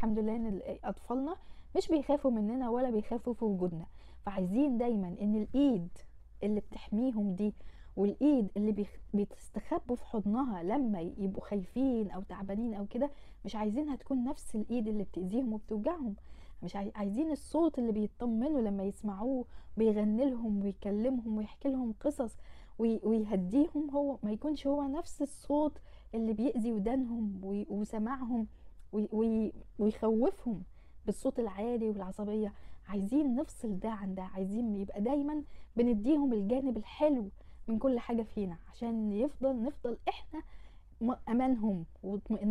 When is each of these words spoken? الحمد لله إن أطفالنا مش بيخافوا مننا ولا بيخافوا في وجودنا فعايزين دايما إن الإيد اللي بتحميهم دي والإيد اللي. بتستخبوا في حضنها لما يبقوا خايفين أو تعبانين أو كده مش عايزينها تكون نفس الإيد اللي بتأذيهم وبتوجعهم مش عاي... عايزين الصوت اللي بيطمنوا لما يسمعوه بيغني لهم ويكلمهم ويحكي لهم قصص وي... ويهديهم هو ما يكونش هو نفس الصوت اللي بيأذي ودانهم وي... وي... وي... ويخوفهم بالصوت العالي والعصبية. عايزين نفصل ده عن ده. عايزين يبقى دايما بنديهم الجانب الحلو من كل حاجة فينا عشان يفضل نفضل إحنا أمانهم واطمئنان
الحمد 0.00 0.18
لله 0.18 0.36
إن 0.36 0.60
أطفالنا 0.84 1.36
مش 1.76 1.88
بيخافوا 1.88 2.30
مننا 2.30 2.70
ولا 2.70 2.90
بيخافوا 2.90 3.32
في 3.34 3.44
وجودنا 3.44 3.86
فعايزين 4.26 4.78
دايما 4.78 5.16
إن 5.20 5.34
الإيد 5.42 5.88
اللي 6.42 6.60
بتحميهم 6.60 7.34
دي 7.34 7.54
والإيد 7.96 8.48
اللي. 8.56 8.86
بتستخبوا 9.14 9.96
في 9.96 10.04
حضنها 10.04 10.62
لما 10.62 11.00
يبقوا 11.00 11.44
خايفين 11.44 12.10
أو 12.10 12.22
تعبانين 12.22 12.74
أو 12.74 12.86
كده 12.86 13.10
مش 13.44 13.56
عايزينها 13.56 13.96
تكون 13.96 14.24
نفس 14.24 14.54
الإيد 14.54 14.88
اللي 14.88 15.04
بتأذيهم 15.04 15.52
وبتوجعهم 15.52 16.16
مش 16.62 16.76
عاي... 16.76 16.92
عايزين 16.94 17.30
الصوت 17.30 17.78
اللي 17.78 17.92
بيطمنوا 17.92 18.60
لما 18.60 18.84
يسمعوه 18.84 19.44
بيغني 19.76 20.30
لهم 20.30 20.62
ويكلمهم 20.64 21.36
ويحكي 21.36 21.68
لهم 21.68 21.94
قصص 22.00 22.36
وي... 22.78 23.00
ويهديهم 23.04 23.90
هو 23.90 24.18
ما 24.22 24.32
يكونش 24.32 24.66
هو 24.66 24.82
نفس 24.82 25.22
الصوت 25.22 25.78
اللي 26.14 26.32
بيأذي 26.32 26.72
ودانهم 26.72 27.40
وي... 27.44 27.66
وي... 28.92 29.08
وي... 29.12 29.52
ويخوفهم 29.78 30.62
بالصوت 31.06 31.38
العالي 31.38 31.88
والعصبية. 31.90 32.52
عايزين 32.88 33.34
نفصل 33.34 33.78
ده 33.78 33.88
عن 33.90 34.14
ده. 34.14 34.22
عايزين 34.22 34.76
يبقى 34.76 35.00
دايما 35.00 35.42
بنديهم 35.76 36.32
الجانب 36.32 36.76
الحلو 36.76 37.28
من 37.68 37.78
كل 37.78 37.98
حاجة 37.98 38.22
فينا 38.22 38.58
عشان 38.72 39.12
يفضل 39.12 39.62
نفضل 39.62 39.96
إحنا 40.08 40.42
أمانهم 41.28 41.84
واطمئنان 42.02 42.48